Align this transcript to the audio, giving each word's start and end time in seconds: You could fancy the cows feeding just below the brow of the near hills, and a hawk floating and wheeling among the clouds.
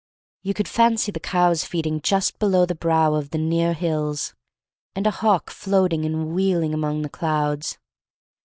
You 0.41 0.55
could 0.55 0.67
fancy 0.67 1.11
the 1.11 1.19
cows 1.19 1.63
feeding 1.63 2.01
just 2.01 2.39
below 2.39 2.65
the 2.65 2.73
brow 2.73 3.13
of 3.13 3.29
the 3.29 3.37
near 3.37 3.73
hills, 3.75 4.33
and 4.95 5.05
a 5.05 5.11
hawk 5.11 5.51
floating 5.51 6.05
and 6.05 6.33
wheeling 6.33 6.73
among 6.73 7.03
the 7.03 7.07
clouds. 7.09 7.77